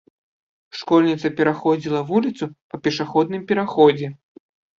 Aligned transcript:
Школьніца 0.79 1.29
пераходзіла 1.39 2.01
вуліцу 2.09 2.49
па 2.69 2.81
пешаходным 2.89 3.45
пераходзе. 3.53 4.13